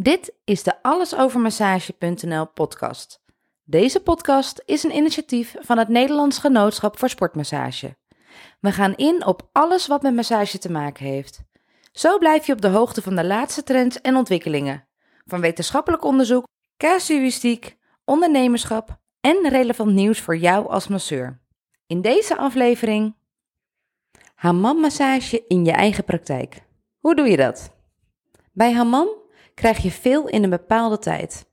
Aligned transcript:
Dit 0.00 0.34
is 0.44 0.62
de 0.62 0.82
allesovermassage.nl 0.82 2.46
podcast. 2.46 3.22
Deze 3.64 4.00
podcast 4.00 4.62
is 4.64 4.82
een 4.82 4.96
initiatief 4.96 5.54
van 5.58 5.78
het 5.78 5.88
Nederlands 5.88 6.38
Genootschap 6.38 6.98
voor 6.98 7.08
Sportmassage. 7.08 7.96
We 8.60 8.72
gaan 8.72 8.94
in 8.94 9.26
op 9.26 9.48
alles 9.52 9.86
wat 9.86 10.02
met 10.02 10.14
massage 10.14 10.58
te 10.58 10.70
maken 10.70 11.06
heeft. 11.06 11.42
Zo 11.92 12.18
blijf 12.18 12.46
je 12.46 12.52
op 12.52 12.60
de 12.60 12.68
hoogte 12.68 13.02
van 13.02 13.16
de 13.16 13.24
laatste 13.24 13.62
trends 13.62 14.00
en 14.00 14.16
ontwikkelingen. 14.16 14.88
Van 15.24 15.40
wetenschappelijk 15.40 16.04
onderzoek, 16.04 16.46
casuïstiek, 16.76 17.76
ondernemerschap 18.04 19.00
en 19.20 19.48
relevant 19.48 19.92
nieuws 19.92 20.20
voor 20.20 20.36
jou 20.36 20.68
als 20.68 20.88
masseur. 20.88 21.40
In 21.86 22.00
deze 22.00 22.36
aflevering 22.36 23.16
Hammam-massage 24.34 25.44
in 25.46 25.64
je 25.64 25.72
eigen 25.72 26.04
praktijk. 26.04 26.62
Hoe 26.98 27.14
doe 27.14 27.28
je 27.28 27.36
dat? 27.36 27.76
Bij 28.52 28.72
hammam 28.72 29.26
krijg 29.58 29.78
je 29.78 29.90
veel 29.90 30.28
in 30.28 30.42
een 30.42 30.50
bepaalde 30.50 30.98
tijd. 30.98 31.46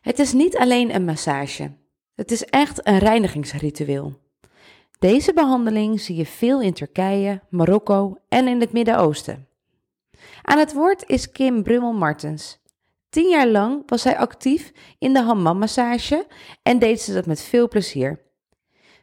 Het 0.00 0.18
is 0.18 0.32
niet 0.32 0.56
alleen 0.56 0.94
een 0.94 1.04
massage. 1.04 1.72
Het 2.14 2.30
is 2.30 2.44
echt 2.44 2.86
een 2.86 2.98
reinigingsritueel. 2.98 4.18
Deze 4.98 5.32
behandeling 5.32 6.00
zie 6.00 6.16
je 6.16 6.26
veel 6.26 6.60
in 6.60 6.72
Turkije, 6.72 7.40
Marokko 7.50 8.16
en 8.28 8.48
in 8.48 8.60
het 8.60 8.72
Midden-Oosten. 8.72 9.48
Aan 10.42 10.58
het 10.58 10.72
woord 10.72 11.04
is 11.06 11.30
Kim 11.30 11.62
Brummel-Martens. 11.62 12.62
Tien 13.08 13.28
jaar 13.28 13.48
lang 13.48 13.82
was 13.86 14.02
zij 14.02 14.18
actief 14.18 14.72
in 14.98 15.12
de 15.12 15.22
hammammassage 15.22 16.26
en 16.62 16.78
deed 16.78 17.00
ze 17.00 17.12
dat 17.12 17.26
met 17.26 17.40
veel 17.42 17.68
plezier. 17.68 18.20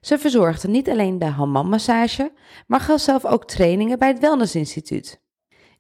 Ze 0.02 0.18
verzorgde 0.18 0.68
niet 0.68 0.90
alleen 0.90 1.20
de 1.20 1.26
hammammassage, 1.26 2.32
maar 2.68 2.80
gaf 2.80 3.02
zelf 3.02 3.26
ook 3.26 3.46
trainingen 3.46 4.00
bij 4.00 4.08
het 4.08 4.20
Wellness 4.20 4.56
Instituut. 4.56 5.22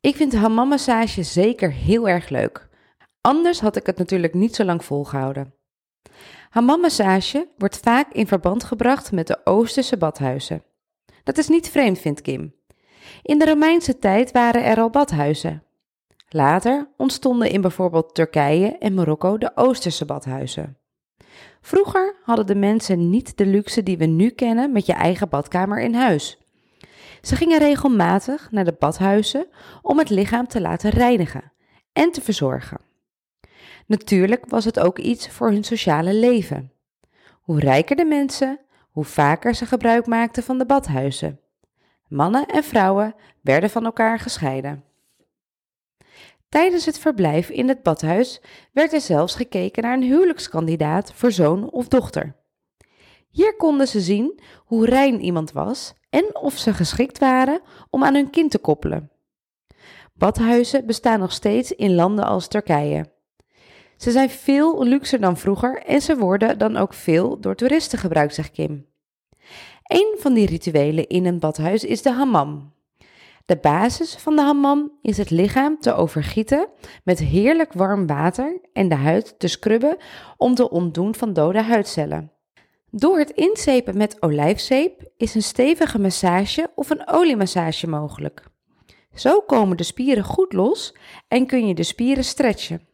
Ik 0.01 0.15
vind 0.15 0.35
hammammassage 0.35 1.23
zeker 1.23 1.71
heel 1.71 2.09
erg 2.09 2.29
leuk. 2.29 2.69
Anders 3.21 3.59
had 3.59 3.75
ik 3.75 3.85
het 3.85 3.97
natuurlijk 3.97 4.33
niet 4.33 4.55
zo 4.55 4.63
lang 4.63 4.85
volgehouden. 4.85 5.53
Hammammassage 6.49 7.47
wordt 7.57 7.77
vaak 7.77 8.13
in 8.13 8.27
verband 8.27 8.63
gebracht 8.63 9.11
met 9.11 9.27
de 9.27 9.41
Oosterse 9.43 9.97
badhuizen. 9.97 10.63
Dat 11.23 11.37
is 11.37 11.47
niet 11.47 11.69
vreemd, 11.69 11.99
vindt 11.99 12.21
Kim. 12.21 12.55
In 13.21 13.39
de 13.39 13.45
Romeinse 13.45 13.99
tijd 13.99 14.31
waren 14.31 14.63
er 14.63 14.77
al 14.77 14.89
badhuizen. 14.89 15.63
Later 16.29 16.87
ontstonden 16.97 17.49
in 17.49 17.61
bijvoorbeeld 17.61 18.15
Turkije 18.15 18.77
en 18.77 18.93
Marokko 18.93 19.37
de 19.37 19.51
Oosterse 19.55 20.05
badhuizen. 20.05 20.77
Vroeger 21.61 22.15
hadden 22.23 22.47
de 22.47 22.55
mensen 22.55 23.09
niet 23.09 23.37
de 23.37 23.45
luxe 23.45 23.83
die 23.83 23.97
we 23.97 24.05
nu 24.05 24.29
kennen 24.29 24.71
met 24.71 24.85
je 24.85 24.93
eigen 24.93 25.29
badkamer 25.29 25.81
in 25.81 25.93
huis. 25.93 26.40
Ze 27.21 27.35
gingen 27.35 27.59
regelmatig 27.59 28.51
naar 28.51 28.65
de 28.65 28.75
badhuizen 28.79 29.47
om 29.81 29.97
het 29.97 30.09
lichaam 30.09 30.47
te 30.47 30.61
laten 30.61 30.89
reinigen 30.89 31.51
en 31.93 32.11
te 32.11 32.21
verzorgen. 32.21 32.79
Natuurlijk 33.85 34.45
was 34.47 34.65
het 34.65 34.79
ook 34.79 34.99
iets 34.99 35.29
voor 35.29 35.51
hun 35.51 35.63
sociale 35.63 36.13
leven. 36.13 36.71
Hoe 37.41 37.59
rijker 37.59 37.95
de 37.95 38.05
mensen, 38.05 38.59
hoe 38.91 39.05
vaker 39.05 39.55
ze 39.55 39.65
gebruik 39.65 40.05
maakten 40.05 40.43
van 40.43 40.57
de 40.57 40.65
badhuizen. 40.65 41.39
Mannen 42.07 42.45
en 42.45 42.63
vrouwen 42.63 43.15
werden 43.41 43.69
van 43.69 43.85
elkaar 43.85 44.19
gescheiden. 44.19 44.83
Tijdens 46.49 46.85
het 46.85 46.99
verblijf 46.99 47.49
in 47.49 47.67
het 47.67 47.83
badhuis 47.83 48.41
werd 48.71 48.93
er 48.93 49.01
zelfs 49.01 49.35
gekeken 49.35 49.83
naar 49.83 49.93
een 49.93 50.03
huwelijkskandidaat 50.03 51.13
voor 51.13 51.31
zoon 51.31 51.69
of 51.69 51.87
dochter. 51.87 52.35
Hier 53.29 53.55
konden 53.55 53.87
ze 53.87 54.01
zien 54.01 54.39
hoe 54.65 54.85
rein 54.85 55.21
iemand 55.21 55.51
was 55.51 55.93
en 56.11 56.35
of 56.35 56.57
ze 56.57 56.73
geschikt 56.73 57.17
waren 57.17 57.61
om 57.89 58.03
aan 58.03 58.13
hun 58.13 58.29
kind 58.29 58.51
te 58.51 58.57
koppelen. 58.57 59.11
Badhuizen 60.13 60.85
bestaan 60.85 61.19
nog 61.19 61.31
steeds 61.31 61.71
in 61.71 61.95
landen 61.95 62.25
als 62.25 62.47
Turkije. 62.47 63.09
Ze 63.97 64.11
zijn 64.11 64.29
veel 64.29 64.83
luxer 64.83 65.19
dan 65.19 65.37
vroeger 65.37 65.81
en 65.85 66.01
ze 66.01 66.17
worden 66.17 66.57
dan 66.57 66.77
ook 66.77 66.93
veel 66.93 67.39
door 67.39 67.55
toeristen 67.55 67.99
gebruikt, 67.99 68.33
zegt 68.33 68.51
Kim. 68.51 68.85
Een 69.83 70.15
van 70.19 70.33
die 70.33 70.45
rituelen 70.45 71.07
in 71.07 71.25
een 71.25 71.39
badhuis 71.39 71.83
is 71.83 72.01
de 72.01 72.11
hammam. 72.11 72.73
De 73.45 73.57
basis 73.57 74.15
van 74.15 74.35
de 74.35 74.41
hammam 74.41 74.91
is 75.01 75.17
het 75.17 75.29
lichaam 75.29 75.79
te 75.79 75.93
overgieten 75.93 76.67
met 77.03 77.19
heerlijk 77.19 77.73
warm 77.73 78.07
water 78.07 78.61
en 78.73 78.89
de 78.89 78.95
huid 78.95 79.39
te 79.39 79.47
scrubben 79.47 79.97
om 80.37 80.55
te 80.55 80.69
ontdoen 80.69 81.15
van 81.15 81.33
dode 81.33 81.61
huidcellen. 81.61 82.31
Door 82.93 83.17
het 83.17 83.29
inzepen 83.29 83.97
met 83.97 84.21
olijfzeep 84.21 85.03
is 85.17 85.35
een 85.35 85.43
stevige 85.43 85.99
massage 85.99 86.71
of 86.75 86.89
een 86.89 87.07
oliemassage 87.07 87.87
mogelijk. 87.87 88.43
Zo 89.13 89.41
komen 89.41 89.77
de 89.77 89.83
spieren 89.83 90.23
goed 90.23 90.53
los 90.53 90.95
en 91.27 91.45
kun 91.45 91.67
je 91.67 91.73
de 91.73 91.83
spieren 91.83 92.23
stretchen. 92.23 92.87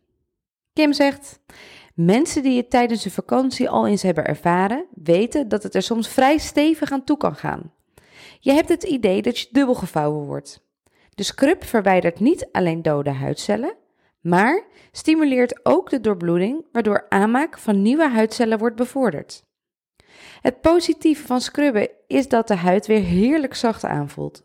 Kim 0.73 0.93
zegt: 0.93 1.39
Mensen 1.93 2.43
die 2.43 2.57
het 2.57 2.69
tijdens 2.69 3.03
de 3.03 3.11
vakantie 3.11 3.69
al 3.69 3.87
eens 3.87 4.01
hebben 4.01 4.25
ervaren, 4.25 4.85
weten 4.93 5.47
dat 5.47 5.63
het 5.63 5.75
er 5.75 5.81
soms 5.81 6.07
vrij 6.07 6.37
stevig 6.37 6.91
aan 6.91 7.03
toe 7.03 7.17
kan 7.17 7.35
gaan. 7.35 7.73
Je 8.39 8.51
hebt 8.51 8.69
het 8.69 8.83
idee 8.83 9.21
dat 9.21 9.39
je 9.39 9.47
dubbel 9.51 9.75
gevouwen 9.75 10.25
wordt. 10.25 10.65
De 11.09 11.23
scrub 11.23 11.63
verwijdert 11.63 12.19
niet 12.19 12.49
alleen 12.51 12.81
dode 12.81 13.11
huidcellen, 13.11 13.75
maar 14.21 14.63
stimuleert 14.91 15.65
ook 15.65 15.89
de 15.89 15.99
doorbloeding, 15.99 16.65
waardoor 16.71 17.05
aanmaak 17.09 17.57
van 17.57 17.81
nieuwe 17.81 18.09
huidcellen 18.09 18.57
wordt 18.57 18.75
bevorderd. 18.75 19.45
Het 20.41 20.61
positieve 20.61 21.27
van 21.27 21.41
scrubben 21.41 21.89
is 22.07 22.27
dat 22.27 22.47
de 22.47 22.55
huid 22.55 22.85
weer 22.87 23.03
heerlijk 23.03 23.55
zacht 23.55 23.83
aanvoelt. 23.83 24.43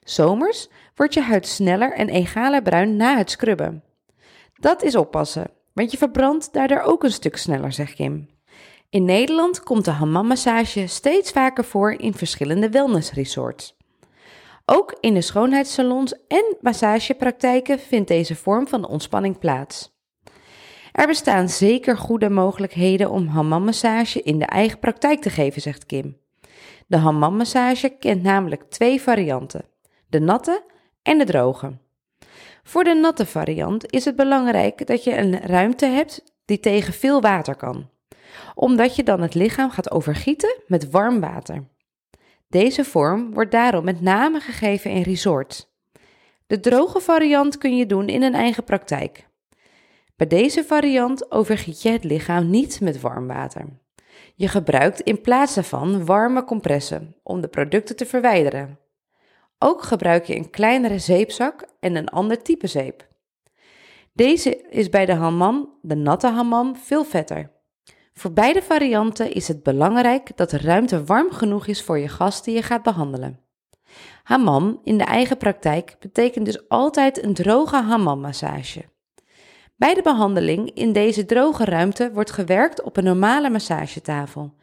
Zomers 0.00 0.68
wordt 0.94 1.14
je 1.14 1.20
huid 1.20 1.46
sneller 1.46 1.92
en 1.92 2.08
egaler 2.08 2.62
bruin 2.62 2.96
na 2.96 3.16
het 3.16 3.30
scrubben. 3.30 3.82
Dat 4.54 4.82
is 4.82 4.96
oppassen, 4.96 5.50
want 5.72 5.90
je 5.90 5.98
verbrandt 5.98 6.52
daardoor 6.52 6.80
ook 6.80 7.04
een 7.04 7.12
stuk 7.12 7.36
sneller, 7.36 7.72
zegt 7.72 7.94
Kim. 7.94 8.28
In 8.90 9.04
Nederland 9.04 9.62
komt 9.62 9.84
de 9.84 9.90
hammammassage 9.90 10.86
steeds 10.86 11.30
vaker 11.30 11.64
voor 11.64 11.92
in 11.92 12.14
verschillende 12.14 12.70
wellnessresorts. 12.70 13.76
Ook 14.64 14.96
in 15.00 15.14
de 15.14 15.20
schoonheidssalons 15.20 16.14
en 16.28 16.56
massagepraktijken 16.60 17.78
vindt 17.78 18.08
deze 18.08 18.36
vorm 18.36 18.68
van 18.68 18.86
ontspanning 18.86 19.38
plaats. 19.38 19.93
Er 20.94 21.06
bestaan 21.06 21.48
zeker 21.48 21.96
goede 21.98 22.30
mogelijkheden 22.30 23.10
om 23.10 23.26
hammammassage 23.26 24.22
in 24.22 24.38
de 24.38 24.44
eigen 24.44 24.78
praktijk 24.78 25.20
te 25.20 25.30
geven, 25.30 25.62
zegt 25.62 25.86
Kim. 25.86 26.16
De 26.86 26.96
hammammassage 26.96 27.88
kent 27.88 28.22
namelijk 28.22 28.62
twee 28.62 29.00
varianten: 29.00 29.64
de 30.08 30.20
natte 30.20 30.64
en 31.02 31.18
de 31.18 31.24
droge. 31.24 31.78
Voor 32.62 32.84
de 32.84 32.94
natte 32.94 33.26
variant 33.26 33.92
is 33.92 34.04
het 34.04 34.16
belangrijk 34.16 34.86
dat 34.86 35.04
je 35.04 35.16
een 35.16 35.40
ruimte 35.40 35.86
hebt 35.86 36.24
die 36.44 36.60
tegen 36.60 36.92
veel 36.92 37.20
water 37.20 37.56
kan, 37.56 37.90
omdat 38.54 38.96
je 38.96 39.02
dan 39.02 39.20
het 39.20 39.34
lichaam 39.34 39.70
gaat 39.70 39.90
overgieten 39.90 40.56
met 40.66 40.90
warm 40.90 41.20
water. 41.20 41.64
Deze 42.48 42.84
vorm 42.84 43.32
wordt 43.32 43.50
daarom 43.50 43.84
met 43.84 44.00
name 44.00 44.40
gegeven 44.40 44.90
in 44.90 45.02
resorts. 45.02 45.72
De 46.46 46.60
droge 46.60 47.00
variant 47.00 47.58
kun 47.58 47.76
je 47.76 47.86
doen 47.86 48.08
in 48.08 48.22
een 48.22 48.34
eigen 48.34 48.64
praktijk. 48.64 49.32
Bij 50.16 50.26
deze 50.26 50.64
variant 50.64 51.30
overgiet 51.30 51.82
je 51.82 51.90
het 51.90 52.04
lichaam 52.04 52.50
niet 52.50 52.80
met 52.80 53.00
warm 53.00 53.26
water. 53.26 53.64
Je 54.34 54.48
gebruikt 54.48 55.00
in 55.00 55.20
plaats 55.20 55.54
daarvan 55.54 56.04
warme 56.04 56.44
compressen 56.44 57.16
om 57.22 57.40
de 57.40 57.48
producten 57.48 57.96
te 57.96 58.06
verwijderen. 58.06 58.78
Ook 59.58 59.82
gebruik 59.82 60.24
je 60.24 60.36
een 60.36 60.50
kleinere 60.50 60.98
zeepzak 60.98 61.64
en 61.80 61.96
een 61.96 62.08
ander 62.08 62.42
type 62.42 62.66
zeep. 62.66 63.08
Deze 64.12 64.56
is 64.70 64.88
bij 64.88 65.06
de 65.06 65.14
hammam, 65.14 65.78
de 65.82 65.94
natte 65.94 66.28
hammam, 66.28 66.76
veel 66.76 67.04
vetter. 67.04 67.50
Voor 68.12 68.32
beide 68.32 68.62
varianten 68.62 69.32
is 69.32 69.48
het 69.48 69.62
belangrijk 69.62 70.36
dat 70.36 70.50
de 70.50 70.58
ruimte 70.58 71.04
warm 71.04 71.30
genoeg 71.30 71.66
is 71.66 71.82
voor 71.82 71.98
je 71.98 72.08
gast 72.08 72.44
die 72.44 72.54
je 72.54 72.62
gaat 72.62 72.82
behandelen. 72.82 73.40
Hammam 74.22 74.80
in 74.84 74.98
de 74.98 75.04
eigen 75.04 75.36
praktijk 75.36 75.96
betekent 76.00 76.44
dus 76.44 76.68
altijd 76.68 77.22
een 77.22 77.34
droge 77.34 77.76
hammammassage. 77.82 78.84
Bij 79.76 79.94
de 79.94 80.02
behandeling 80.02 80.70
in 80.70 80.92
deze 80.92 81.24
droge 81.24 81.64
ruimte 81.64 82.12
wordt 82.12 82.30
gewerkt 82.30 82.82
op 82.82 82.96
een 82.96 83.04
normale 83.04 83.50
massagetafel, 83.50 84.54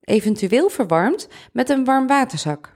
eventueel 0.00 0.68
verwarmd 0.68 1.28
met 1.52 1.68
een 1.68 1.84
warmwaterzak. 1.84 2.74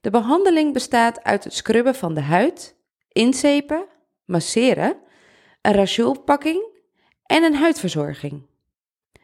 De 0.00 0.10
behandeling 0.10 0.72
bestaat 0.72 1.24
uit 1.24 1.44
het 1.44 1.54
scrubben 1.54 1.94
van 1.94 2.14
de 2.14 2.20
huid, 2.20 2.76
inzepen, 3.08 3.86
masseren, 4.24 4.96
een 5.62 5.72
racielpakking 5.72 6.64
en 7.22 7.42
een 7.42 7.54
huidverzorging. 7.54 8.46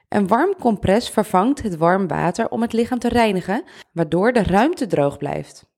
Een 0.08 0.26
warm 0.26 0.54
compress 0.60 1.10
vervangt 1.10 1.62
het 1.62 1.76
warm 1.76 2.08
water 2.08 2.48
om 2.48 2.62
het 2.62 2.72
lichaam 2.72 2.98
te 2.98 3.08
reinigen, 3.08 3.64
waardoor 3.92 4.32
de 4.32 4.42
ruimte 4.42 4.86
droog 4.86 5.16
blijft. 5.16 5.70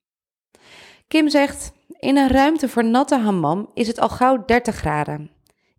Kim 1.09 1.29
zegt: 1.29 1.73
In 1.99 2.17
een 2.17 2.29
ruimte 2.29 2.69
voor 2.69 2.85
natte 2.85 3.19
hammam 3.19 3.71
is 3.75 3.87
het 3.87 3.99
al 4.01 4.09
gauw 4.09 4.45
30 4.45 4.75
graden. 4.75 5.34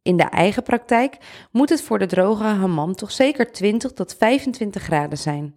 In 0.05 0.17
de 0.17 0.23
eigen 0.23 0.63
praktijk 0.63 1.17
moet 1.51 1.69
het 1.69 1.81
voor 1.81 1.99
de 1.99 2.05
droge 2.05 2.43
hammam 2.43 2.95
toch 2.95 3.11
zeker 3.11 3.51
20 3.51 3.91
tot 3.91 4.15
25 4.15 4.81
graden 4.81 5.17
zijn. 5.17 5.55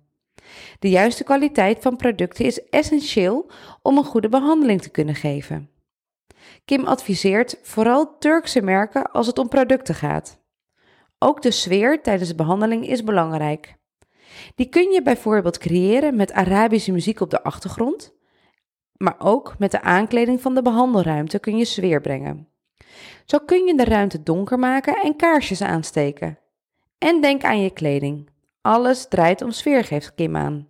De 0.78 0.88
juiste 0.88 1.24
kwaliteit 1.24 1.82
van 1.82 1.96
producten 1.96 2.44
is 2.44 2.68
essentieel 2.68 3.50
om 3.82 3.98
een 3.98 4.04
goede 4.04 4.28
behandeling 4.28 4.82
te 4.82 4.90
kunnen 4.90 5.14
geven. 5.14 5.70
Kim 6.64 6.84
adviseert 6.84 7.58
vooral 7.62 8.18
Turkse 8.18 8.62
merken 8.62 9.10
als 9.12 9.26
het 9.26 9.38
om 9.38 9.48
producten 9.48 9.94
gaat. 9.94 10.40
Ook 11.18 11.42
de 11.42 11.50
sfeer 11.50 12.02
tijdens 12.02 12.28
de 12.28 12.34
behandeling 12.34 12.86
is 12.88 13.04
belangrijk. 13.04 13.74
Die 14.54 14.68
kun 14.68 14.90
je 14.90 15.02
bijvoorbeeld 15.02 15.58
creëren 15.58 16.16
met 16.16 16.32
Arabische 16.32 16.92
muziek 16.92 17.20
op 17.20 17.30
de 17.30 17.42
achtergrond, 17.42 18.14
maar 18.92 19.16
ook 19.18 19.58
met 19.58 19.70
de 19.70 19.80
aankleding 19.80 20.40
van 20.40 20.54
de 20.54 20.62
behandelruimte 20.62 21.38
kun 21.38 21.56
je 21.56 21.64
sfeer 21.64 22.00
brengen. 22.00 22.48
Zo 23.24 23.38
kun 23.38 23.66
je 23.66 23.76
de 23.76 23.84
ruimte 23.84 24.22
donker 24.22 24.58
maken 24.58 24.96
en 25.02 25.16
kaarsjes 25.16 25.62
aansteken. 25.62 26.38
En 26.98 27.20
denk 27.20 27.44
aan 27.44 27.60
je 27.60 27.70
kleding. 27.70 28.30
Alles 28.60 29.08
draait 29.08 29.42
om 29.42 29.50
sfeer, 29.50 29.84
geeft 29.84 30.14
Kim 30.14 30.36
aan. 30.36 30.68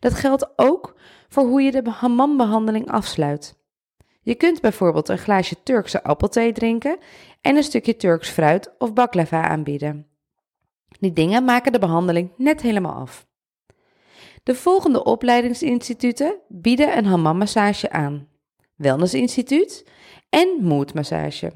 Dat 0.00 0.14
geldt 0.14 0.52
ook 0.56 0.96
voor 1.28 1.44
hoe 1.44 1.62
je 1.62 1.82
de 1.82 1.90
hammambehandeling 1.90 2.90
afsluit. 2.90 3.56
Je 4.22 4.34
kunt 4.34 4.60
bijvoorbeeld 4.60 5.08
een 5.08 5.18
glaasje 5.18 5.62
Turkse 5.62 6.02
appelthee 6.02 6.52
drinken 6.52 6.98
en 7.40 7.56
een 7.56 7.62
stukje 7.62 7.96
Turks 7.96 8.28
fruit 8.28 8.74
of 8.78 8.92
baklava 8.92 9.48
aanbieden. 9.48 10.06
Die 11.00 11.12
dingen 11.12 11.44
maken 11.44 11.72
de 11.72 11.78
behandeling 11.78 12.32
net 12.36 12.60
helemaal 12.62 12.94
af. 12.94 13.26
De 14.42 14.54
volgende 14.54 15.04
opleidingsinstituten 15.04 16.38
bieden 16.48 16.96
een 16.96 17.06
hammammassage 17.06 17.90
aan. 17.90 18.28
Wellness 18.76 19.14
Instituut 19.14 19.84
en 20.36 20.64
Moodmassage. 20.64 21.52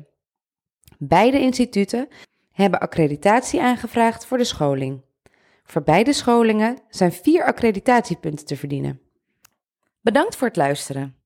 Beide 0.99 1.41
instituten 1.41 2.09
hebben 2.53 2.81
accreditatie 2.81 3.63
aangevraagd 3.63 4.27
voor 4.27 4.39
de 4.39 4.45
scholing. 4.45 5.03
Voor 5.65 5.83
beide 5.83 6.13
scholingen 6.13 6.79
zijn 6.89 7.13
vier 7.13 7.45
accreditatiepunten 7.45 8.47
te 8.47 8.57
verdienen. 8.57 9.01
Bedankt 10.01 10.37
voor 10.37 10.47
het 10.47 10.57
luisteren. 10.57 11.17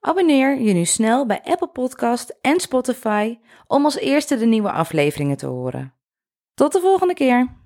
Abonneer 0.00 0.60
je 0.60 0.72
nu 0.72 0.84
snel 0.84 1.26
bij 1.26 1.40
Apple 1.42 1.68
Podcast 1.68 2.38
en 2.40 2.60
Spotify 2.60 3.38
om 3.66 3.84
als 3.84 3.98
eerste 3.98 4.36
de 4.36 4.46
nieuwe 4.46 4.70
afleveringen 4.72 5.36
te 5.36 5.46
horen. 5.46 5.94
Tot 6.54 6.72
de 6.72 6.80
volgende 6.80 7.14
keer. 7.14 7.56